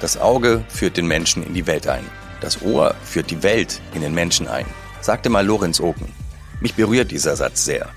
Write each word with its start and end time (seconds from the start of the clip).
Das 0.00 0.16
Auge 0.16 0.64
führt 0.68 0.96
den 0.96 1.08
Menschen 1.08 1.44
in 1.44 1.54
die 1.54 1.66
Welt 1.66 1.88
ein. 1.88 2.04
Das 2.40 2.62
Ohr 2.62 2.94
führt 3.02 3.32
die 3.32 3.42
Welt 3.42 3.80
in 3.94 4.00
den 4.00 4.14
Menschen 4.14 4.46
ein, 4.46 4.66
sagte 5.00 5.28
mal 5.28 5.44
Lorenz 5.44 5.80
Oken. 5.80 6.12
Mich 6.60 6.74
berührt 6.74 7.10
dieser 7.10 7.34
Satz 7.34 7.64
sehr. 7.64 7.88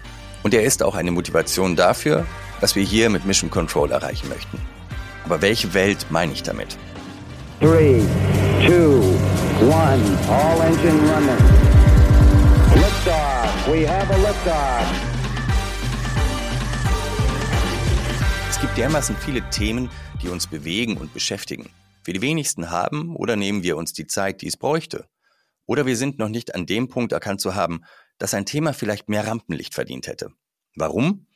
Und 0.41 0.55
er 0.55 0.63
ist 0.63 0.81
auch 0.81 0.95
eine 0.95 1.11
Motivation 1.11 1.75
dafür, 1.75 2.25
was 2.59 2.75
wir 2.75 2.83
hier 2.83 3.11
mit 3.11 3.25
Mission 3.25 3.51
Control 3.51 3.91
erreichen 3.91 4.29
möchten. 4.29 4.59
Aber 5.25 5.43
welche 5.43 5.75
Welt 5.75 6.07
meine 6.09 6.33
ich 6.33 6.41
damit? 6.41 6.75
3, 7.59 8.01
2, 8.65 8.73
1, 9.61 10.01
all 10.27 10.61
engine 10.61 10.99
running. 11.07 11.37
Liftoff, 12.73 13.67
we 13.67 13.87
have 13.87 14.11
a 14.11 14.17
liftoff. 14.17 14.87
Es 18.49 18.59
gibt 18.59 18.75
dermaßen 18.75 19.15
viele 19.17 19.41
Themen, 19.51 19.89
die 20.23 20.29
uns 20.29 20.47
bewegen 20.47 20.97
und 20.97 21.13
beschäftigen. 21.13 21.69
Wir 22.03 22.13
die 22.13 22.21
wenigsten 22.21 22.71
haben 22.71 23.15
oder 23.15 23.35
nehmen 23.35 23.63
wir 23.63 23.77
uns 23.77 23.93
die 23.93 24.07
Zeit, 24.07 24.41
die 24.41 24.47
es 24.47 24.57
bräuchte. 24.57 25.07
Oder 25.65 25.85
wir 25.85 25.95
sind 25.95 26.19
noch 26.19 26.29
nicht 26.29 26.55
an 26.55 26.65
dem 26.65 26.87
Punkt 26.87 27.11
erkannt 27.11 27.41
zu 27.41 27.55
haben, 27.55 27.83
dass 28.17 28.33
ein 28.33 28.45
Thema 28.45 28.73
vielleicht 28.73 29.09
mehr 29.09 29.27
Rampenlicht 29.27 29.73
verdient 29.73 30.07
hätte. 30.07 30.31
Warum? 30.75 31.27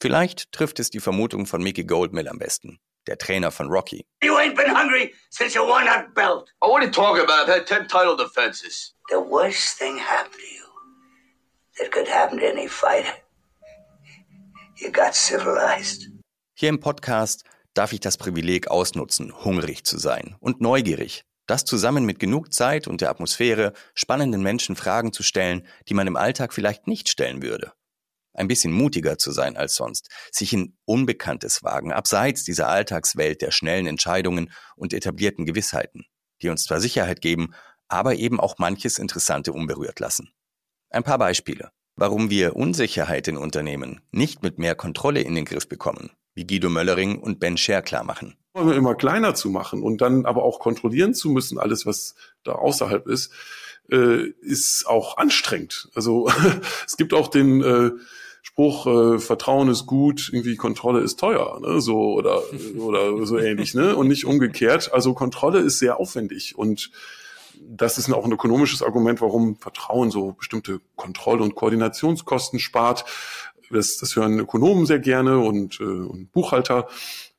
Vielleicht 0.00 0.52
trifft 0.52 0.78
es 0.78 0.90
die 0.90 1.00
Vermutung 1.00 1.46
von 1.46 1.62
Mickey 1.62 1.84
Goldmill 1.84 2.28
am 2.28 2.38
besten, 2.38 2.78
der 3.06 3.18
Trainer 3.18 3.50
von 3.50 3.68
Rocky. 3.68 4.06
You 4.22 4.36
ain't 4.36 4.56
been 4.56 4.70
hungry 4.70 5.14
since 5.30 5.56
you 5.56 5.62
won 5.62 5.84
that 5.86 6.14
belt. 6.14 6.52
What 6.60 6.80
are 6.80 6.84
you 6.84 6.90
talking 6.90 7.22
about? 7.22 7.48
I've 7.48 7.52
had 7.52 7.66
ten 7.66 7.88
title 7.88 8.16
defenses. 8.16 8.94
The 9.10 9.18
worst 9.18 9.78
thing 9.78 9.98
happened 9.98 10.34
to 10.34 10.54
you 10.54 10.64
that 11.78 11.90
could 11.90 12.08
happen 12.08 12.38
to 12.38 12.46
any 12.46 12.68
fighter. 12.68 13.14
You 14.76 14.92
got 14.92 15.14
civilized. 15.14 16.08
Hier 16.54 16.68
im 16.68 16.78
Podcast 16.78 17.44
darf 17.78 17.92
ich 17.92 18.00
das 18.00 18.16
Privileg 18.16 18.68
ausnutzen, 18.68 19.32
hungrig 19.44 19.84
zu 19.84 19.98
sein 19.98 20.34
und 20.40 20.60
neugierig. 20.60 21.24
Das 21.46 21.64
zusammen 21.64 22.04
mit 22.04 22.18
genug 22.18 22.52
Zeit 22.52 22.88
und 22.88 23.00
der 23.00 23.08
Atmosphäre, 23.08 23.72
spannenden 23.94 24.42
Menschen 24.42 24.74
Fragen 24.74 25.12
zu 25.12 25.22
stellen, 25.22 25.64
die 25.88 25.94
man 25.94 26.08
im 26.08 26.16
Alltag 26.16 26.52
vielleicht 26.52 26.88
nicht 26.88 27.08
stellen 27.08 27.40
würde. 27.40 27.72
Ein 28.34 28.48
bisschen 28.48 28.72
mutiger 28.72 29.16
zu 29.16 29.30
sein 29.30 29.56
als 29.56 29.76
sonst, 29.76 30.10
sich 30.32 30.52
in 30.52 30.76
Unbekanntes 30.86 31.62
wagen, 31.62 31.92
abseits 31.92 32.42
dieser 32.42 32.68
Alltagswelt 32.68 33.42
der 33.42 33.52
schnellen 33.52 33.86
Entscheidungen 33.86 34.50
und 34.74 34.92
etablierten 34.92 35.46
Gewissheiten, 35.46 36.04
die 36.42 36.48
uns 36.48 36.64
zwar 36.64 36.80
Sicherheit 36.80 37.20
geben, 37.20 37.54
aber 37.86 38.16
eben 38.16 38.40
auch 38.40 38.58
manches 38.58 38.98
Interessante 38.98 39.52
unberührt 39.52 40.00
lassen. 40.00 40.32
Ein 40.90 41.04
paar 41.04 41.18
Beispiele, 41.18 41.70
warum 41.94 42.28
wir 42.28 42.56
Unsicherheit 42.56 43.28
in 43.28 43.36
Unternehmen 43.36 44.00
nicht 44.10 44.42
mit 44.42 44.58
mehr 44.58 44.74
Kontrolle 44.74 45.20
in 45.20 45.36
den 45.36 45.44
Griff 45.44 45.68
bekommen, 45.68 46.10
wie 46.38 46.46
Guido 46.46 46.70
Möllering 46.70 47.18
und 47.18 47.40
Ben 47.40 47.56
Scher 47.56 47.82
klar 47.82 48.04
machen. 48.04 48.36
Immer 48.54 48.94
kleiner 48.94 49.34
zu 49.34 49.50
machen 49.50 49.82
und 49.82 50.00
dann 50.00 50.24
aber 50.24 50.44
auch 50.44 50.60
kontrollieren 50.60 51.12
zu 51.12 51.30
müssen, 51.30 51.58
alles, 51.58 51.84
was 51.84 52.14
da 52.44 52.52
außerhalb 52.52 53.08
ist, 53.08 53.32
äh, 53.90 54.28
ist 54.40 54.86
auch 54.86 55.16
anstrengend. 55.16 55.88
Also 55.94 56.30
es 56.86 56.96
gibt 56.96 57.12
auch 57.12 57.26
den 57.28 57.60
äh, 57.62 57.90
Spruch, 58.42 58.86
äh, 58.86 59.18
Vertrauen 59.18 59.68
ist 59.68 59.86
gut, 59.86 60.30
irgendwie 60.32 60.54
Kontrolle 60.54 61.00
ist 61.00 61.18
teuer, 61.18 61.58
ne? 61.60 61.80
so 61.80 62.12
oder 62.12 62.40
oder 62.78 63.26
so 63.26 63.36
ähnlich, 63.36 63.74
ne? 63.74 63.96
Und 63.96 64.06
nicht 64.06 64.24
umgekehrt. 64.24 64.92
Also 64.92 65.14
Kontrolle 65.14 65.58
ist 65.58 65.80
sehr 65.80 65.98
aufwendig 65.98 66.56
und 66.56 66.92
das 67.60 67.98
ist 67.98 68.12
auch 68.12 68.24
ein 68.24 68.32
ökonomisches 68.32 68.82
Argument, 68.82 69.20
warum 69.20 69.56
Vertrauen 69.56 70.12
so 70.12 70.32
bestimmte 70.32 70.80
Kontroll- 70.94 71.40
und 71.40 71.56
Koordinationskosten 71.56 72.60
spart. 72.60 73.04
Das, 73.70 73.96
das 73.98 74.16
hören 74.16 74.38
Ökonomen 74.38 74.86
sehr 74.86 74.98
gerne 74.98 75.38
und, 75.38 75.80
äh, 75.80 75.84
und 75.84 76.32
Buchhalter. 76.32 76.88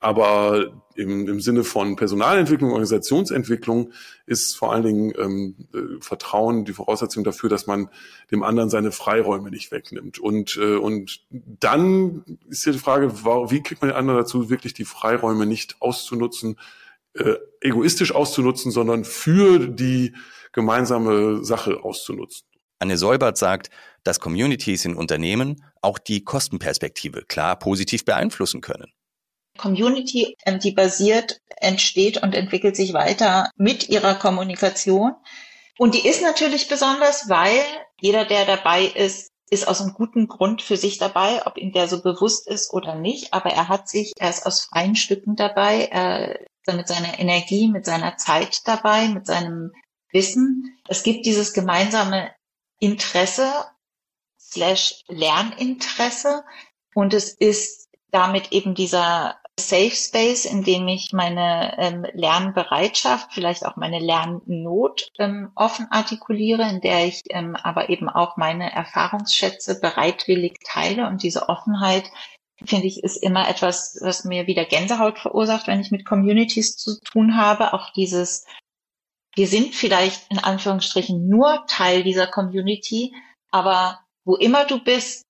Aber 0.02 0.82
im, 0.96 1.28
im 1.28 1.42
Sinne 1.42 1.66
von 1.66 1.98
Personalentwicklung, 1.98 2.72
Organisationsentwicklung 2.72 3.92
ist 4.26 4.56
vor 4.56 4.72
allen 4.72 4.84
Dingen 4.84 5.14
ähm, 5.18 5.56
äh, 5.74 6.02
Vertrauen 6.02 6.64
die 6.64 6.74
Voraussetzung 6.74 7.26
dafür, 7.26 7.50
dass 7.50 7.68
man 7.68 7.90
dem 8.32 8.44
anderen 8.44 8.70
seine 8.70 8.92
Freiräume 8.92 9.50
nicht 9.50 9.72
wegnimmt. 9.72 10.18
Und, 10.20 10.58
äh, 10.62 10.76
und 10.76 11.26
dann 11.32 12.24
ist 12.48 12.66
die 12.66 12.74
Frage, 12.74 13.14
wie 13.14 13.62
kriegt 13.62 13.82
man 13.82 13.90
den 13.90 13.98
anderen 13.98 14.20
dazu, 14.20 14.50
wirklich 14.50 14.74
die 14.74 14.86
Freiräume 14.86 15.46
nicht 15.46 15.82
auszunutzen, 15.82 16.58
äh, 17.14 17.36
egoistisch 17.60 18.16
auszunutzen, 18.16 18.72
sondern 18.72 19.04
für 19.04 19.68
die 19.68 20.14
gemeinsame 20.54 21.44
Sache 21.44 21.84
auszunutzen. 21.84 22.49
Anne 22.80 22.98
Seubert 22.98 23.38
sagt, 23.38 23.70
dass 24.04 24.20
Communities 24.20 24.86
in 24.86 24.96
Unternehmen 24.96 25.64
auch 25.82 26.00
die 26.00 26.24
Kostenperspektive 26.24 27.26
klar 27.26 27.60
positiv 27.60 28.06
beeinflussen 28.06 28.62
können. 28.62 28.92
Community, 29.58 30.36
ähm, 30.46 30.60
die 30.60 30.72
basiert, 30.72 31.42
entsteht 31.58 32.24
und 32.24 32.34
entwickelt 32.34 32.76
sich 32.78 32.94
weiter 32.94 33.50
mit 33.58 33.90
ihrer 33.90 34.16
Kommunikation. 34.16 35.14
Und 35.78 35.94
die 35.94 36.08
ist 36.08 36.22
natürlich 36.22 36.68
besonders, 36.68 37.30
weil 37.30 37.62
jeder, 38.00 38.26
der 38.26 38.46
dabei 38.46 38.86
ist, 38.86 39.30
ist 39.50 39.68
aus 39.68 39.82
einem 39.82 39.94
guten 39.94 40.28
Grund 40.28 40.62
für 40.62 40.78
sich 40.78 40.98
dabei, 40.98 41.46
ob 41.46 41.58
ihm 41.58 41.72
der 41.72 41.88
so 41.88 42.02
bewusst 42.02 42.48
ist 42.48 42.72
oder 42.72 42.96
nicht. 42.96 43.34
Aber 43.34 43.50
er 43.50 43.68
hat 43.68 43.90
sich, 43.90 44.14
er 44.18 44.30
ist 44.30 44.46
aus 44.46 44.62
freien 44.62 44.96
Stücken 44.96 45.36
dabei, 45.36 45.90
er 45.92 46.40
ist 46.40 46.76
mit 46.76 46.88
seiner 46.88 47.20
Energie, 47.20 47.68
mit 47.68 47.86
seiner 47.86 48.16
Zeit 48.18 48.62
dabei, 48.66 49.08
mit 49.10 49.26
seinem 49.26 49.72
Wissen. 50.12 50.78
Es 50.88 51.04
gibt 51.04 51.26
dieses 51.26 51.54
gemeinsame 51.54 52.32
Interesse 52.80 53.52
slash 54.40 55.04
Lerninteresse 55.08 56.44
und 56.96 57.14
es 57.14 57.34
ist 57.34 57.90
damit 58.12 58.52
eben 58.52 58.74
dieser 58.74 59.38
Safe 59.60 59.92
Space, 59.92 60.46
in 60.46 60.64
dem 60.64 60.88
ich 60.88 61.12
meine 61.12 61.76
ähm, 61.78 62.06
Lernbereitschaft, 62.14 63.34
vielleicht 63.34 63.66
auch 63.66 63.76
meine 63.76 64.00
Lernnot 64.00 65.12
ähm, 65.20 65.52
offen 65.56 65.88
artikuliere, 65.92 66.68
in 66.70 66.82
der 66.82 67.06
ich 67.06 67.24
ähm, 67.30 67.56
aber 67.56 67.90
eben 67.90 68.10
auch 68.10 68.38
meine 68.38 68.72
Erfahrungsschätze 68.72 69.80
bereitwillig 69.80 70.60
teile 70.64 71.08
und 71.08 71.24
diese 71.24 71.50
Offenheit 71.50 72.10
finde 72.66 72.88
ich, 72.88 73.04
ist 73.04 73.18
immer 73.18 73.48
etwas, 73.48 73.98
was 74.02 74.26
mir 74.26 74.48
wieder 74.48 74.66
Gänsehaut 74.66 75.20
verursacht, 75.20 75.68
wenn 75.68 75.80
ich 75.80 75.92
mit 75.92 76.06
Communities 76.06 76.76
zu 76.76 77.00
tun 77.02 77.38
habe. 77.38 77.74
Auch 77.74 77.92
dieses 77.94 78.46
wir 79.40 79.48
sind 79.48 79.74
vielleicht 79.74 80.30
in 80.30 80.38
Anführungsstrichen 80.38 81.30
nur 81.30 81.66
Teil 81.66 82.04
dieser 82.04 82.28
Community, 82.28 83.16
aber 83.52 84.02
wo 84.26 84.36
immer 84.36 84.66
du 84.66 84.84
bist, 84.84 85.24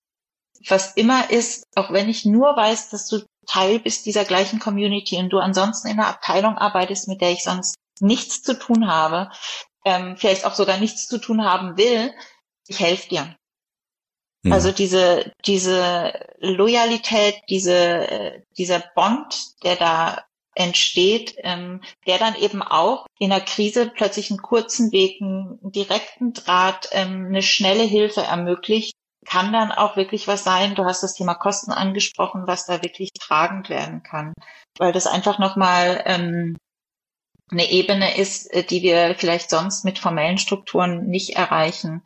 was 0.67 0.95
immer 0.95 1.29
ist, 1.29 1.63
auch 1.75 1.93
wenn 1.93 2.09
ich 2.09 2.25
nur 2.25 2.57
weiß, 2.57 2.89
dass 2.89 3.07
du 3.07 3.23
Teil 3.45 3.77
bist 3.79 4.07
dieser 4.07 4.25
gleichen 4.25 4.59
Community 4.59 5.17
und 5.17 5.29
du 5.29 5.37
ansonsten 5.37 5.89
in 5.89 5.99
einer 5.99 6.07
Abteilung 6.07 6.57
arbeitest, 6.57 7.07
mit 7.07 7.21
der 7.21 7.33
ich 7.33 7.43
sonst 7.43 7.75
nichts 7.99 8.41
zu 8.41 8.57
tun 8.57 8.87
habe, 8.87 9.29
ähm, 9.85 10.17
vielleicht 10.17 10.43
auch 10.45 10.55
sogar 10.55 10.77
nichts 10.77 11.05
zu 11.05 11.19
tun 11.19 11.45
haben 11.45 11.77
will, 11.77 12.11
ich 12.67 12.79
helfe 12.79 13.09
dir. 13.09 13.35
Ja. 14.43 14.55
Also 14.55 14.71
diese, 14.71 15.31
diese 15.45 16.13
Loyalität, 16.39 17.35
diese, 17.47 17.75
äh, 18.09 18.41
dieser 18.57 18.79
Bond, 18.95 19.35
der 19.63 19.75
da 19.75 20.23
entsteht, 20.59 21.35
ähm, 21.37 21.81
der 22.05 22.17
dann 22.17 22.35
eben 22.35 22.61
auch 22.61 23.07
in 23.17 23.29
der 23.29 23.41
Krise 23.41 23.89
plötzlich 23.95 24.29
einen 24.29 24.41
kurzen 24.41 24.91
Weg, 24.91 25.21
einen 25.21 25.57
direkten 25.71 26.33
Draht, 26.33 26.89
ähm, 26.91 27.27
eine 27.27 27.41
schnelle 27.41 27.83
Hilfe 27.83 28.21
ermöglicht, 28.21 28.93
kann 29.25 29.53
dann 29.53 29.71
auch 29.71 29.95
wirklich 29.95 30.27
was 30.27 30.43
sein. 30.43 30.75
Du 30.75 30.83
hast 30.83 31.01
das 31.01 31.13
Thema 31.13 31.33
Kosten 31.33 31.71
angesprochen, 31.71 32.43
was 32.45 32.65
da 32.65 32.83
wirklich 32.83 33.11
tragend 33.13 33.69
werden 33.69 34.03
kann, 34.03 34.33
weil 34.77 34.91
das 34.91 35.07
einfach 35.07 35.39
nochmal 35.39 36.03
ähm, 36.05 36.57
eine 37.51 37.71
Ebene 37.71 38.17
ist, 38.17 38.53
äh, 38.53 38.63
die 38.63 38.81
wir 38.81 39.15
vielleicht 39.17 39.49
sonst 39.49 39.85
mit 39.85 39.97
formellen 39.97 40.37
Strukturen 40.37 41.07
nicht 41.07 41.37
erreichen. 41.37 42.03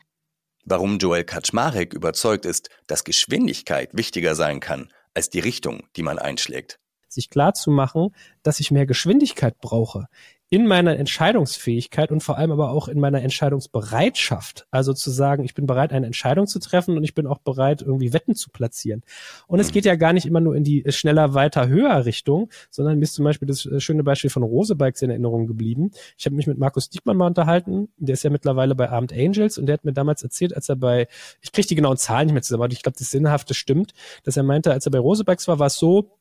Warum 0.63 1.00
Joel 1.00 1.24
Kaczmarek 1.25 1.94
überzeugt 1.94 2.46
ist, 2.46 2.69
dass 2.88 3.03
Geschwindigkeit 3.03 3.90
wichtiger 3.94 4.36
sein 4.36 4.59
kann 4.59 4.94
als 5.13 5.30
die 5.30 5.40
Richtung, 5.40 5.88
die 5.96 6.03
man 6.03 6.19
einschlägt 6.19 6.80
sich 7.13 7.29
klar 7.29 7.53
zu 7.53 7.72
machen, 7.72 8.09
dass 8.41 8.59
ich 8.59 8.72
mehr 8.72 8.85
Geschwindigkeit 8.85 9.59
brauche 9.59 10.07
in 10.54 10.68
meiner 10.68 11.00
Entscheidungsfähigkeit 11.00 12.12
und 12.12 12.21
vor 12.21 12.38
allem 12.38 12.51
aber 12.51 12.69
auch 12.69 12.88
in 12.88 13.00
meiner 13.00 13.24
Entscheidungsbereitschaft. 13.24 14.68
Also 14.69 14.94
zu 14.94 15.10
sagen, 15.10 15.44
ich 15.44 15.56
bin 15.56 15.65
bereit, 15.65 15.92
eine 15.92 16.06
Entscheidung 16.06 16.45
zu 16.45 16.60
treffen 16.60 16.95
und 16.95 17.04
ich 17.04 17.15
bin 17.15 17.25
auch 17.25 17.39
bereit, 17.39 17.81
irgendwie 17.81 18.13
Wetten 18.13 18.36
zu 18.36 18.51
platzieren. 18.51 19.01
Und 19.48 19.60
es 19.60 19.69
mhm. 19.69 19.71
geht 19.71 19.86
ja 19.86 19.95
gar 19.95 20.13
nicht 20.13 20.27
immer 20.27 20.42
nur 20.42 20.56
in 20.56 20.63
die 20.63 20.83
schneller, 20.89 21.33
weiter, 21.33 21.68
höher 21.68 22.06
Richtung, 22.06 22.51
sondern 22.69 23.00
mir 23.00 23.04
ist 23.06 23.15
zum 23.15 23.25
Beispiel 23.25 23.48
das 23.48 23.65
äh, 23.65 23.80
schöne 23.80 24.04
Beispiel 24.04 24.30
von 24.30 24.44
Rosebikes 24.44 25.01
in 25.01 25.10
Erinnerung 25.10 25.48
geblieben. 25.48 25.89
Ich 26.19 26.27
habe 26.27 26.36
mich 26.36 26.45
mit 26.45 26.60
Markus 26.60 26.88
Diekmann 26.88 27.18
mal 27.18 27.25
unterhalten. 27.25 27.89
Der 27.98 28.13
ist 28.13 28.21
ja 28.21 28.30
mittlerweile 28.30 28.75
bei 28.75 28.92
Armed 28.92 29.12
Angels 29.12 29.57
und 29.57 29.65
der 29.65 29.74
hat 29.74 29.86
mir 29.86 29.94
damals 29.94 30.21
erzählt, 30.21 30.56
als 30.56 30.69
er 30.69 30.75
bei, 30.75 31.07
ich 31.42 31.51
kriege 31.51 31.68
die 31.68 31.75
genauen 31.75 31.98
Zahlen 31.98 32.27
nicht 32.27 32.33
mehr 32.33 32.44
zusammen, 32.44 32.62
aber 32.62 32.74
ich 32.74 32.83
glaube, 32.83 33.00
das 33.00 33.10
Sinnhafte 33.10 33.56
stimmt, 33.56 33.94
dass 34.24 34.38
er 34.38 34.44
meinte, 34.44 34.71
als 34.71 34.86
er 34.86 34.92
bei 34.92 35.00
Rosebikes 35.00 35.48
war, 35.48 35.57
war 35.57 35.65
es 35.65 35.77
so, 35.77 36.12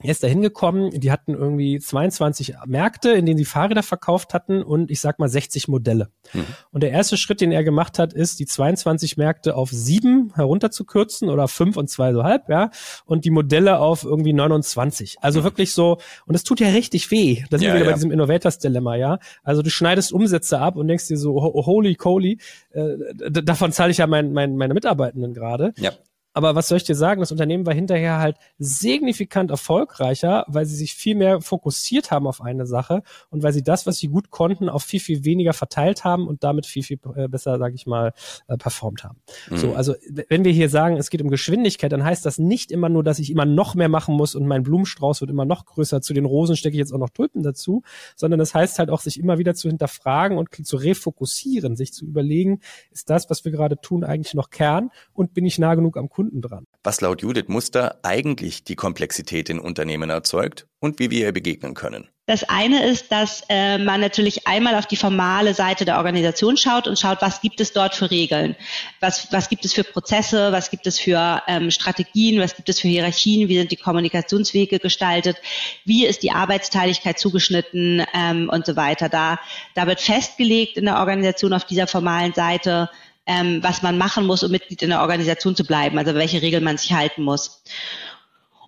Er 0.00 0.12
ist 0.12 0.22
da 0.22 0.28
hingekommen, 0.28 0.90
die 1.00 1.10
hatten 1.10 1.34
irgendwie 1.34 1.80
22 1.80 2.54
Märkte, 2.66 3.10
in 3.10 3.26
denen 3.26 3.36
sie 3.36 3.44
Fahrräder 3.44 3.82
verkauft 3.82 4.32
hatten 4.32 4.62
und 4.62 4.92
ich 4.92 5.00
sag 5.00 5.18
mal 5.18 5.28
60 5.28 5.66
Modelle. 5.66 6.10
Mhm. 6.32 6.46
Und 6.70 6.84
der 6.84 6.92
erste 6.92 7.16
Schritt, 7.16 7.40
den 7.40 7.50
er 7.50 7.64
gemacht 7.64 7.98
hat, 7.98 8.12
ist, 8.12 8.38
die 8.38 8.46
22 8.46 9.16
Märkte 9.16 9.56
auf 9.56 9.70
sieben 9.70 10.32
herunterzukürzen 10.36 11.28
oder 11.28 11.48
fünf 11.48 11.76
und 11.76 11.90
zwei 11.90 12.12
so 12.12 12.22
halb, 12.22 12.48
ja, 12.48 12.70
und 13.06 13.24
die 13.24 13.30
Modelle 13.30 13.80
auf 13.80 14.04
irgendwie 14.04 14.32
29. 14.32 15.16
Also 15.20 15.40
mhm. 15.40 15.44
wirklich 15.44 15.72
so, 15.72 15.98
und 16.26 16.32
das 16.32 16.44
tut 16.44 16.60
ja 16.60 16.68
richtig 16.68 17.10
weh. 17.10 17.42
Da 17.50 17.58
sind 17.58 17.66
ja, 17.66 17.72
wir 17.72 17.80
wieder 17.80 17.86
ja. 17.86 17.90
bei 17.90 17.94
diesem 17.96 18.12
Innovators-Dilemma, 18.12 18.94
ja. 18.94 19.18
Also 19.42 19.62
du 19.62 19.70
schneidest 19.70 20.12
Umsätze 20.12 20.60
ab 20.60 20.76
und 20.76 20.86
denkst 20.86 21.08
dir 21.08 21.16
so, 21.16 21.42
holy 21.42 21.96
coly, 21.96 22.38
äh, 22.70 23.32
davon 23.42 23.72
zahle 23.72 23.90
ich 23.90 23.98
ja 23.98 24.06
mein, 24.06 24.32
mein, 24.32 24.56
meine 24.56 24.74
Mitarbeitenden 24.74 25.34
gerade. 25.34 25.72
Ja. 25.76 25.90
Aber 26.38 26.54
was 26.54 26.68
soll 26.68 26.76
ich 26.76 26.84
dir 26.84 26.94
sagen? 26.94 27.18
Das 27.18 27.32
Unternehmen 27.32 27.66
war 27.66 27.74
hinterher 27.74 28.18
halt 28.18 28.36
signifikant 28.60 29.50
erfolgreicher, 29.50 30.44
weil 30.46 30.66
sie 30.66 30.76
sich 30.76 30.94
viel 30.94 31.16
mehr 31.16 31.40
fokussiert 31.40 32.12
haben 32.12 32.28
auf 32.28 32.40
eine 32.40 32.64
Sache 32.64 33.02
und 33.30 33.42
weil 33.42 33.52
sie 33.52 33.64
das, 33.64 33.88
was 33.88 33.96
sie 33.96 34.06
gut 34.06 34.30
konnten, 34.30 34.68
auf 34.68 34.84
viel, 34.84 35.00
viel 35.00 35.24
weniger 35.24 35.52
verteilt 35.52 36.04
haben 36.04 36.28
und 36.28 36.44
damit 36.44 36.64
viel, 36.64 36.84
viel 36.84 37.00
äh, 37.16 37.26
besser, 37.26 37.58
sage 37.58 37.74
ich 37.74 37.88
mal, 37.88 38.12
äh, 38.46 38.56
performt 38.56 39.02
haben. 39.02 39.18
Mhm. 39.50 39.56
So, 39.56 39.74
also 39.74 39.96
wenn 40.28 40.44
wir 40.44 40.52
hier 40.52 40.68
sagen, 40.68 40.96
es 40.96 41.10
geht 41.10 41.20
um 41.22 41.28
Geschwindigkeit, 41.28 41.90
dann 41.90 42.04
heißt 42.04 42.24
das 42.24 42.38
nicht 42.38 42.70
immer 42.70 42.88
nur, 42.88 43.02
dass 43.02 43.18
ich 43.18 43.32
immer 43.32 43.44
noch 43.44 43.74
mehr 43.74 43.88
machen 43.88 44.14
muss 44.14 44.36
und 44.36 44.46
mein 44.46 44.62
Blumenstrauß 44.62 45.20
wird 45.20 45.32
immer 45.32 45.44
noch 45.44 45.66
größer. 45.66 46.02
Zu 46.02 46.14
den 46.14 46.24
Rosen 46.24 46.54
stecke 46.54 46.76
ich 46.76 46.78
jetzt 46.78 46.92
auch 46.92 46.98
noch 46.98 47.10
Tulpen 47.10 47.42
dazu, 47.42 47.82
sondern 48.14 48.38
das 48.38 48.54
heißt 48.54 48.78
halt 48.78 48.90
auch, 48.90 49.00
sich 49.00 49.18
immer 49.18 49.38
wieder 49.38 49.56
zu 49.56 49.66
hinterfragen 49.66 50.38
und 50.38 50.50
zu 50.64 50.76
refokussieren, 50.76 51.74
sich 51.74 51.92
zu 51.92 52.06
überlegen, 52.06 52.60
ist 52.92 53.10
das, 53.10 53.28
was 53.28 53.44
wir 53.44 53.50
gerade 53.50 53.80
tun, 53.80 54.04
eigentlich 54.04 54.34
noch 54.34 54.50
Kern 54.50 54.90
und 55.14 55.34
bin 55.34 55.44
ich 55.44 55.58
nah 55.58 55.74
genug 55.74 55.96
am 55.96 56.08
Kunden 56.08 56.27
Kunden 56.28 56.42
dran. 56.42 56.64
Was 56.84 57.00
laut 57.00 57.22
Judith 57.22 57.48
Muster 57.48 57.98
eigentlich 58.02 58.64
die 58.64 58.76
Komplexität 58.76 59.48
in 59.48 59.58
Unternehmen 59.58 60.10
erzeugt 60.10 60.66
und 60.80 60.98
wie 60.98 61.10
wir 61.10 61.26
ihr 61.26 61.32
begegnen 61.32 61.74
können. 61.74 62.08
Das 62.26 62.44
eine 62.44 62.84
ist, 62.84 63.10
dass 63.10 63.42
äh, 63.48 63.78
man 63.78 64.02
natürlich 64.02 64.46
einmal 64.46 64.74
auf 64.74 64.84
die 64.84 64.96
formale 64.96 65.54
Seite 65.54 65.86
der 65.86 65.96
Organisation 65.96 66.58
schaut 66.58 66.86
und 66.86 66.98
schaut, 66.98 67.22
was 67.22 67.40
gibt 67.40 67.58
es 67.58 67.72
dort 67.72 67.94
für 67.94 68.10
Regeln, 68.10 68.54
was, 69.00 69.32
was 69.32 69.48
gibt 69.48 69.64
es 69.64 69.72
für 69.72 69.82
Prozesse, 69.82 70.52
was 70.52 70.68
gibt 70.68 70.86
es 70.86 70.98
für 70.98 71.42
ähm, 71.46 71.70
Strategien, 71.70 72.38
was 72.38 72.54
gibt 72.54 72.68
es 72.68 72.80
für 72.80 72.88
Hierarchien, 72.88 73.48
wie 73.48 73.56
sind 73.56 73.70
die 73.70 73.76
Kommunikationswege 73.76 74.78
gestaltet, 74.78 75.38
wie 75.86 76.04
ist 76.04 76.22
die 76.22 76.30
Arbeitsteiligkeit 76.30 77.18
zugeschnitten 77.18 78.04
ähm, 78.12 78.50
und 78.52 78.66
so 78.66 78.76
weiter. 78.76 79.08
Da, 79.08 79.38
da 79.74 79.86
wird 79.86 80.02
festgelegt 80.02 80.76
in 80.76 80.84
der 80.84 80.98
Organisation 80.98 81.54
auf 81.54 81.64
dieser 81.64 81.86
formalen 81.86 82.34
Seite, 82.34 82.90
ähm, 83.28 83.62
was 83.62 83.82
man 83.82 83.98
machen 83.98 84.26
muss, 84.26 84.42
um 84.42 84.50
Mitglied 84.50 84.82
in 84.82 84.88
der 84.88 85.02
Organisation 85.02 85.54
zu 85.54 85.64
bleiben, 85.64 85.98
also 85.98 86.14
welche 86.14 86.42
Regeln 86.42 86.64
man 86.64 86.78
sich 86.78 86.94
halten 86.94 87.22
muss. 87.22 87.62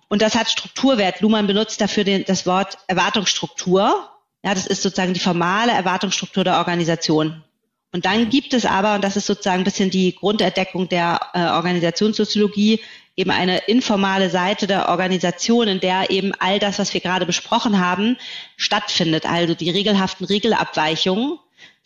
Und 0.07 0.21
das 0.21 0.35
hat 0.35 0.49
Strukturwert. 0.49 1.21
Luhmann 1.21 1.47
benutzt 1.47 1.81
dafür 1.81 2.03
den, 2.03 2.23
das 2.25 2.45
Wort 2.45 2.77
Erwartungsstruktur. 2.87 4.09
Ja, 4.43 4.53
das 4.53 4.67
ist 4.67 4.83
sozusagen 4.83 5.13
die 5.13 5.19
formale 5.19 5.71
Erwartungsstruktur 5.71 6.43
der 6.43 6.59
Organisation. 6.59 7.43
Und 7.91 8.05
dann 8.05 8.29
gibt 8.29 8.53
es 8.53 8.65
aber, 8.65 8.95
und 8.95 9.03
das 9.03 9.17
ist 9.17 9.25
sozusagen 9.25 9.61
ein 9.61 9.65
bisschen 9.65 9.89
die 9.89 10.15
Grunderdeckung 10.15 10.87
der 10.87 11.19
äh, 11.33 11.39
Organisationssoziologie, 11.39 12.79
eben 13.17 13.31
eine 13.31 13.57
informale 13.67 14.29
Seite 14.29 14.67
der 14.67 14.89
Organisation, 14.89 15.67
in 15.67 15.79
der 15.79 16.09
eben 16.09 16.33
all 16.39 16.59
das, 16.59 16.79
was 16.79 16.93
wir 16.93 17.01
gerade 17.01 17.25
besprochen 17.25 17.79
haben, 17.79 18.17
stattfindet. 18.55 19.25
Also 19.25 19.55
die 19.55 19.69
regelhaften 19.69 20.25
Regelabweichungen, 20.25 21.39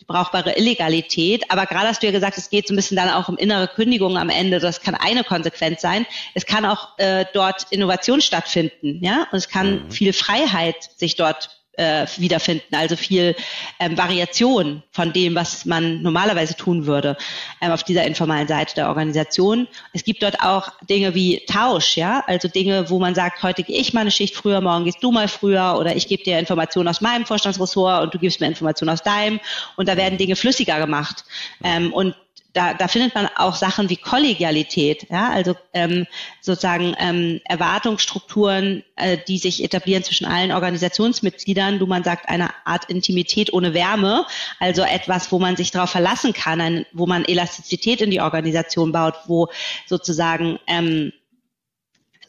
brauchbare 0.06 0.56
Illegalität. 0.56 1.50
Aber 1.50 1.66
gerade 1.66 1.88
hast 1.88 2.02
du 2.02 2.06
ja 2.06 2.12
gesagt, 2.12 2.38
es 2.38 2.50
geht 2.50 2.68
so 2.68 2.74
ein 2.74 2.76
bisschen 2.76 2.96
dann 2.96 3.10
auch 3.10 3.28
um 3.28 3.36
innere 3.36 3.68
Kündigung 3.68 4.16
am 4.16 4.30
Ende. 4.30 4.58
Das 4.58 4.80
kann 4.80 4.94
eine 4.94 5.24
Konsequenz 5.24 5.80
sein. 5.80 6.06
Es 6.34 6.46
kann 6.46 6.64
auch 6.64 6.98
äh, 6.98 7.24
dort 7.32 7.66
Innovation 7.70 8.20
stattfinden, 8.20 9.04
ja, 9.04 9.26
und 9.30 9.38
es 9.38 9.48
kann 9.48 9.86
mhm. 9.86 9.90
viel 9.90 10.12
Freiheit 10.12 10.76
sich 10.96 11.16
dort 11.16 11.50
äh, 11.76 12.06
wiederfinden, 12.16 12.74
also 12.74 12.96
viel 12.96 13.34
ähm, 13.78 13.96
Variation 13.96 14.82
von 14.92 15.12
dem, 15.12 15.34
was 15.34 15.64
man 15.64 16.02
normalerweise 16.02 16.56
tun 16.56 16.86
würde 16.86 17.16
ähm, 17.60 17.70
auf 17.70 17.82
dieser 17.82 18.04
informalen 18.04 18.48
Seite 18.48 18.74
der 18.74 18.88
Organisation. 18.88 19.68
Es 19.92 20.04
gibt 20.04 20.22
dort 20.22 20.40
auch 20.40 20.72
Dinge 20.88 21.14
wie 21.14 21.42
Tausch, 21.46 21.96
ja, 21.96 22.22
also 22.26 22.48
Dinge, 22.48 22.88
wo 22.90 22.98
man 22.98 23.14
sagt, 23.14 23.42
heute 23.42 23.62
gehe 23.62 23.78
ich 23.78 23.92
mal 23.92 24.00
eine 24.00 24.10
Schicht 24.10 24.34
früher, 24.34 24.60
morgen 24.60 24.84
gehst 24.84 25.02
du 25.02 25.12
mal 25.12 25.28
früher 25.28 25.76
oder 25.78 25.94
ich 25.94 26.08
gebe 26.08 26.22
dir 26.22 26.38
Informationen 26.38 26.88
aus 26.88 27.00
meinem 27.00 27.26
Vorstandsressort 27.26 28.04
und 28.04 28.14
du 28.14 28.18
gibst 28.18 28.40
mir 28.40 28.46
Informationen 28.46 28.90
aus 28.90 29.02
deinem 29.02 29.40
und 29.76 29.88
da 29.88 29.96
werden 29.96 30.18
Dinge 30.18 30.36
flüssiger 30.36 30.78
gemacht. 30.78 31.24
Ähm, 31.62 31.92
und 31.92 32.14
da, 32.56 32.72
da 32.72 32.88
findet 32.88 33.14
man 33.14 33.28
auch 33.36 33.54
Sachen 33.54 33.90
wie 33.90 33.98
Kollegialität, 33.98 35.08
ja, 35.10 35.28
also 35.28 35.54
ähm, 35.74 36.06
sozusagen 36.40 36.96
ähm, 36.98 37.42
Erwartungsstrukturen, 37.44 38.82
äh, 38.96 39.18
die 39.28 39.36
sich 39.36 39.62
etablieren 39.62 40.02
zwischen 40.02 40.24
allen 40.24 40.52
Organisationsmitgliedern, 40.52 41.80
wo 41.80 41.86
man 41.86 42.02
sagt, 42.02 42.30
eine 42.30 42.48
Art 42.64 42.86
Intimität 42.86 43.52
ohne 43.52 43.74
Wärme, 43.74 44.24
also 44.58 44.82
etwas, 44.82 45.30
wo 45.32 45.38
man 45.38 45.56
sich 45.56 45.70
darauf 45.70 45.90
verlassen 45.90 46.32
kann, 46.32 46.60
ein, 46.62 46.86
wo 46.94 47.06
man 47.06 47.26
Elastizität 47.26 48.00
in 48.00 48.10
die 48.10 48.22
Organisation 48.22 48.90
baut, 48.90 49.16
wo 49.26 49.48
sozusagen 49.84 50.58
ähm, 50.66 51.12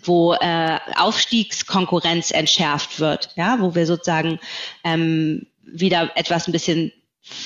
wo 0.04 0.34
äh, 0.34 0.80
Aufstiegskonkurrenz 0.96 2.32
entschärft 2.32 3.00
wird, 3.00 3.32
ja, 3.36 3.60
wo 3.60 3.76
wir 3.76 3.86
sozusagen 3.86 4.40
ähm, 4.84 5.48
wieder 5.64 6.12
etwas 6.16 6.48
ein 6.48 6.52
bisschen 6.52 6.92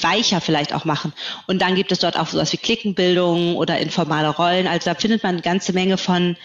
weicher 0.02 0.42
vielleicht 0.42 0.74
auch 0.74 0.86
machen. 0.86 1.14
Und 1.48 1.62
dann 1.62 1.76
gibt 1.76 1.92
es 1.92 2.00
dort 2.00 2.18
auch 2.18 2.28
sowas 2.28 2.54
wie 2.54 2.58
Klickenbildung 2.58 3.56
oder 3.56 3.80
informale 3.80 4.30
Rollen. 4.30 4.68
Also 4.68 4.90
da 4.90 4.96
findet 4.96 5.24
man 5.24 5.36
eine 5.36 5.42
ganze 5.42 5.74
Menge 5.74 5.98
von 5.98 6.38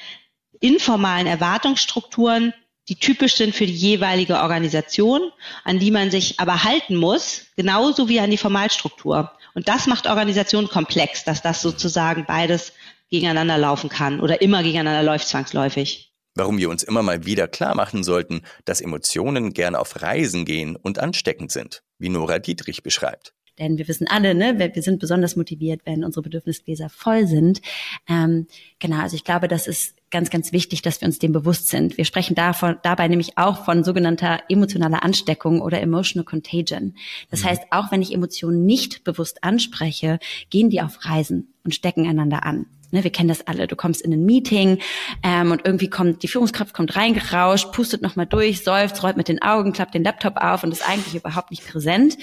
informalen 0.60 1.26
Erwartungsstrukturen, 1.26 2.54
die 2.88 2.96
typisch 2.96 3.36
sind 3.36 3.54
für 3.54 3.66
die 3.66 3.74
jeweilige 3.74 4.40
Organisation, 4.40 5.32
an 5.64 5.78
die 5.78 5.90
man 5.90 6.10
sich 6.10 6.38
aber 6.38 6.64
halten 6.64 6.96
muss, 6.96 7.46
genauso 7.56 8.08
wie 8.08 8.20
an 8.20 8.30
die 8.30 8.36
Formalstruktur. 8.36 9.32
Und 9.54 9.68
das 9.68 9.86
macht 9.86 10.06
Organisation 10.06 10.68
komplex, 10.68 11.24
dass 11.24 11.42
das 11.42 11.62
sozusagen 11.62 12.26
beides 12.26 12.72
gegeneinander 13.10 13.58
laufen 13.58 13.90
kann 13.90 14.20
oder 14.20 14.40
immer 14.40 14.62
gegeneinander 14.62 15.02
läuft 15.02 15.28
zwangsläufig. 15.28 16.12
Warum 16.36 16.58
wir 16.58 16.68
uns 16.68 16.82
immer 16.82 17.02
mal 17.02 17.24
wieder 17.24 17.48
klar 17.48 17.74
machen 17.74 18.04
sollten, 18.04 18.42
dass 18.66 18.82
Emotionen 18.82 19.54
gern 19.54 19.74
auf 19.74 20.02
Reisen 20.02 20.44
gehen 20.44 20.76
und 20.76 20.98
ansteckend 20.98 21.50
sind 21.50 21.82
wie 21.98 22.10
Nora 22.10 22.38
Dietrich 22.38 22.82
beschreibt. 22.82 23.32
Denn 23.58 23.78
wir 23.78 23.88
wissen 23.88 24.06
alle, 24.06 24.34
ne, 24.34 24.58
wir 24.58 24.82
sind 24.82 24.98
besonders 24.98 25.34
motiviert, 25.34 25.80
wenn 25.84 26.04
unsere 26.04 26.22
Bedürfnisgläser 26.22 26.90
voll 26.90 27.26
sind. 27.26 27.62
Ähm, 28.06 28.46
genau, 28.78 29.00
also 29.00 29.16
ich 29.16 29.24
glaube, 29.24 29.48
das 29.48 29.66
ist 29.66 29.96
ganz, 30.10 30.28
ganz 30.28 30.52
wichtig, 30.52 30.82
dass 30.82 31.00
wir 31.00 31.06
uns 31.06 31.18
dem 31.18 31.32
bewusst 31.32 31.68
sind. 31.68 31.96
Wir 31.96 32.04
sprechen 32.04 32.34
davon, 32.34 32.76
dabei 32.82 33.08
nämlich 33.08 33.38
auch 33.38 33.64
von 33.64 33.82
sogenannter 33.82 34.42
emotionaler 34.50 35.02
Ansteckung 35.02 35.62
oder 35.62 35.80
emotional 35.80 36.26
contagion. 36.26 36.96
Das 37.30 37.42
mhm. 37.42 37.46
heißt, 37.46 37.62
auch 37.70 37.90
wenn 37.90 38.02
ich 38.02 38.12
Emotionen 38.12 38.66
nicht 38.66 39.04
bewusst 39.04 39.42
anspreche, 39.42 40.18
gehen 40.50 40.68
die 40.68 40.82
auf 40.82 41.06
Reisen 41.06 41.54
und 41.64 41.74
stecken 41.74 42.06
einander 42.06 42.44
an. 42.44 42.66
Ne, 42.92 43.04
wir 43.04 43.10
kennen 43.10 43.28
das 43.28 43.46
alle. 43.46 43.66
Du 43.66 43.76
kommst 43.76 44.02
in 44.02 44.12
ein 44.12 44.24
Meeting 44.24 44.78
ähm, 45.22 45.50
und 45.50 45.62
irgendwie 45.64 45.90
kommt 45.90 46.22
die 46.22 46.28
Führungskraft 46.28 46.74
kommt 46.74 46.96
reingerauscht, 46.96 47.72
pustet 47.72 48.02
nochmal 48.02 48.26
durch, 48.26 48.62
seufzt, 48.62 49.02
rollt 49.02 49.16
mit 49.16 49.28
den 49.28 49.42
Augen, 49.42 49.72
klappt 49.72 49.94
den 49.94 50.04
Laptop 50.04 50.36
auf 50.36 50.62
und 50.62 50.72
ist 50.72 50.88
eigentlich 50.88 51.14
überhaupt 51.14 51.50
nicht 51.50 51.66
präsent. 51.66 52.16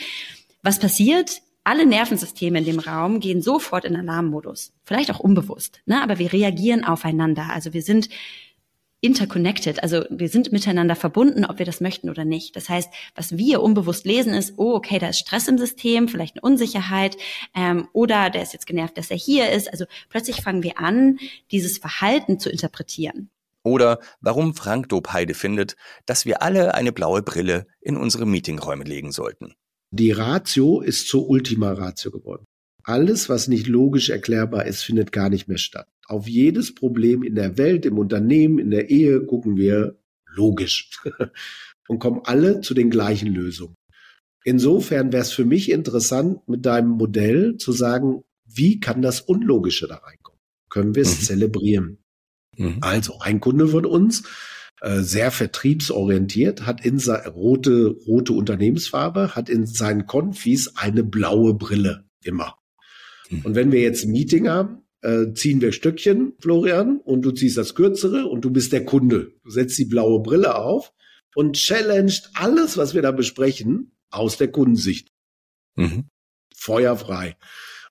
Was 0.62 0.80
passiert? 0.80 1.42
Alle 1.66 1.86
Nervensysteme 1.86 2.60
in 2.60 2.66
dem 2.66 2.80
Raum 2.80 3.20
gehen 3.20 3.42
sofort 3.42 3.86
in 3.86 3.96
Alarmmodus. 3.96 4.74
Vielleicht 4.84 5.12
auch 5.12 5.20
unbewusst, 5.20 5.82
ne? 5.86 6.02
aber 6.02 6.20
wir 6.20 6.34
reagieren 6.34 6.84
aufeinander. 6.84 7.48
Also 7.52 7.74
wir 7.74 7.82
sind 7.82 8.10
interconnected, 9.04 9.84
also 9.84 10.06
wir 10.10 10.30
sind 10.30 10.54
miteinander 10.54 10.96
verbunden, 10.96 11.44
ob 11.44 11.60
wir 11.60 11.66
das 11.66 11.82
möchten 11.82 12.10
oder 12.10 12.24
nicht. 12.24 12.56
Das 12.56 12.70
heißt, 12.70 12.90
was 13.16 13.38
wir 13.38 13.62
unbewusst 13.62 14.06
lesen 14.06 14.34
ist, 14.34 14.54
oh, 14.56 14.74
okay, 14.76 14.98
da 14.98 15.10
ist 15.10 15.20
Stress 15.20 15.50
im 15.50 15.58
System, 15.58 16.08
vielleicht 16.08 16.36
eine 16.36 16.42
Unsicherheit 16.42 17.18
ähm, 17.54 17.90
oder 17.92 18.30
der 18.30 18.44
ist 18.44 18.54
jetzt 18.54 18.66
genervt, 18.66 18.98
dass 18.98 19.12
er 19.12 19.18
hier 19.18 19.52
ist. 19.52 19.70
Also 19.70 19.86
plötzlich 20.08 20.38
fangen 20.42 20.64
wir 20.64 20.80
an, 20.80 21.20
dieses 21.52 21.78
Verhalten 21.78 22.40
zu 22.40 22.50
interpretieren. 22.50 23.30
Oder 23.64 24.00
warum 24.22 24.56
Frank 24.56 24.88
Dobheide 24.90 25.34
findet, 25.34 25.76
dass 26.06 26.26
wir 26.26 26.42
alle 26.42 26.74
eine 26.74 26.94
blaue 26.94 27.22
Brille 27.22 27.68
in 27.82 27.98
unsere 27.98 28.26
Meetingräume 28.26 28.86
legen 28.86 29.12
sollten. 29.12 29.54
Die 29.92 30.12
Ratio 30.12 30.80
ist 30.80 31.10
zur 31.10 31.30
Ultima 31.30 31.74
Ratio 31.74 32.12
geworden. 32.12 32.46
Alles, 32.84 33.30
was 33.30 33.48
nicht 33.48 33.68
logisch 33.68 34.10
erklärbar 34.10 34.66
ist, 34.66 34.84
findet 34.84 35.12
gar 35.12 35.30
nicht 35.30 35.48
mehr 35.48 35.58
statt. 35.58 35.88
Auf 36.06 36.28
jedes 36.28 36.76
Problem 36.76 37.24
in 37.24 37.36
der 37.36 37.58
Welt, 37.58 37.86
im 37.86 37.98
Unternehmen, 37.98 38.60
in 38.60 38.72
der 38.72 38.90
Ehe 38.90 39.26
gucken 39.26 39.56
wir 39.56 39.98
logisch 40.26 40.92
und 41.88 42.00
kommen 42.00 42.22
alle 42.26 42.62
zu 42.62 42.74
den 42.74 42.90
gleichen 42.90 43.34
Lösungen. 43.34 43.76
Insofern 44.44 45.14
wäre 45.14 45.22
es 45.22 45.32
für 45.32 45.46
mich 45.46 45.72
interessant, 45.72 46.48
mit 46.50 46.66
deinem 46.66 46.90
Modell 46.90 47.56
zu 47.58 47.72
sagen, 47.72 48.24
wie 48.46 48.82
kann 48.82 49.02
das 49.02 49.22
Unlogische 49.22 49.88
da 49.88 49.96
reinkommen? 49.96 50.40
Können 50.70 50.96
wir 50.96 51.04
es 51.04 51.22
mhm. 51.22 51.24
zelebrieren? 51.24 51.98
Mhm. 52.58 52.78
Also 52.82 53.20
ein 53.20 53.40
Kunde 53.40 53.70
von 53.70 53.86
uns, 53.86 54.24
äh, 54.82 55.00
sehr 55.00 55.32
vertriebsorientiert, 55.32 56.66
hat 56.66 56.86
in 56.86 57.00
rote, 57.00 57.96
rote 58.06 58.34
Unternehmensfarbe, 58.34 59.36
hat 59.36 59.48
in 59.48 59.66
seinen 59.66 60.06
Konfis 60.06 60.76
eine 60.76 61.06
blaue 61.06 61.54
Brille 61.54 62.06
immer. 62.22 62.58
Mhm. 63.34 63.42
Und 63.44 63.56
wenn 63.56 63.72
wir 63.72 63.82
jetzt 63.82 64.06
ein 64.06 64.12
Meeting 64.12 64.48
haben, 64.48 64.84
äh, 65.02 65.34
ziehen 65.34 65.62
wir 65.62 65.72
Stöckchen, 65.72 66.34
Florian, 66.40 67.00
und 67.00 67.24
du 67.24 67.32
ziehst 67.32 67.58
das 67.58 67.76
kürzere 67.76 68.26
und 68.26 68.46
du 68.46 68.52
bist 68.52 68.72
der 68.72 68.86
Kunde. 68.86 69.34
Du 69.44 69.50
setzt 69.50 69.78
die 69.78 69.86
blaue 69.86 70.22
Brille 70.22 70.56
auf 70.56 70.94
und 71.36 71.58
challenged 71.58 72.30
alles, 72.36 72.78
was 72.78 72.94
wir 72.94 73.02
da 73.02 73.12
besprechen, 73.12 73.92
aus 74.10 74.38
der 74.38 74.50
Kundensicht. 74.50 75.10
Mhm. 75.76 76.06
Feuerfrei. 76.56 77.36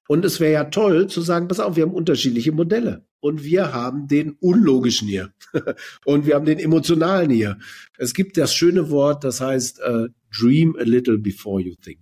Und 0.09 0.25
es 0.25 0.41
wäre 0.41 0.53
ja 0.53 0.65
toll 0.65 1.09
zu 1.09 1.21
sagen, 1.21 1.49
pass 1.49 1.61
auf, 1.61 1.77
wir 1.77 1.85
haben 1.85 1.95
unterschiedliche 1.95 2.53
Modelle. 2.53 3.07
Und 3.21 3.45
wir 3.45 3.73
haben 3.73 4.09
den 4.09 4.33
unlogischen 4.41 5.07
hier. 5.07 5.33
und 6.05 6.27
wir 6.27 6.35
haben 6.35 6.45
den 6.45 6.59
emotionalen 6.59 7.31
hier. 7.31 7.59
Es 7.99 8.15
gibt 8.15 8.37
das 8.37 8.55
schöne 8.55 8.91
Wort, 8.91 9.23
das 9.23 9.41
heißt, 9.41 9.81
uh, 9.81 10.09
dream 10.37 10.77
a 10.77 10.83
little 10.83 11.19
before 11.19 11.61
you 11.61 11.75
think. 11.77 12.01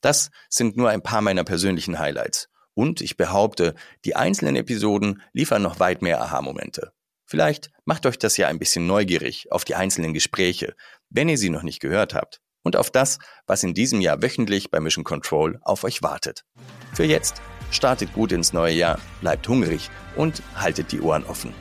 Das 0.00 0.30
sind 0.48 0.76
nur 0.76 0.88
ein 0.88 1.02
paar 1.02 1.22
meiner 1.22 1.44
persönlichen 1.44 1.98
Highlights. 1.98 2.49
Und 2.74 3.00
ich 3.00 3.16
behaupte, 3.16 3.74
die 4.04 4.16
einzelnen 4.16 4.56
Episoden 4.56 5.22
liefern 5.32 5.62
noch 5.62 5.80
weit 5.80 6.02
mehr 6.02 6.20
Aha-Momente. 6.22 6.92
Vielleicht 7.26 7.70
macht 7.84 8.06
euch 8.06 8.18
das 8.18 8.36
ja 8.36 8.48
ein 8.48 8.58
bisschen 8.58 8.86
neugierig 8.86 9.52
auf 9.52 9.64
die 9.64 9.76
einzelnen 9.76 10.14
Gespräche, 10.14 10.74
wenn 11.10 11.28
ihr 11.28 11.38
sie 11.38 11.50
noch 11.50 11.62
nicht 11.62 11.80
gehört 11.80 12.14
habt. 12.14 12.40
Und 12.62 12.76
auf 12.76 12.90
das, 12.90 13.18
was 13.46 13.62
in 13.62 13.72
diesem 13.72 14.00
Jahr 14.00 14.22
wöchentlich 14.22 14.70
bei 14.70 14.80
Mission 14.80 15.04
Control 15.04 15.58
auf 15.62 15.84
euch 15.84 16.02
wartet. 16.02 16.44
Für 16.92 17.04
jetzt 17.04 17.40
startet 17.70 18.12
gut 18.12 18.32
ins 18.32 18.52
neue 18.52 18.74
Jahr, 18.74 18.98
bleibt 19.20 19.48
hungrig 19.48 19.90
und 20.16 20.42
haltet 20.56 20.92
die 20.92 21.00
Ohren 21.00 21.24
offen. 21.24 21.54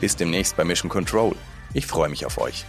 Bis 0.00 0.16
demnächst 0.16 0.56
bei 0.56 0.64
Mission 0.64 0.88
Control. 0.88 1.34
Ich 1.74 1.86
freue 1.86 2.08
mich 2.08 2.24
auf 2.24 2.38
euch. 2.38 2.64